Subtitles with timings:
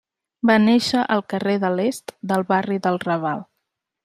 [0.49, 3.47] Va néixer al carrer de l'Est del barri del Raval.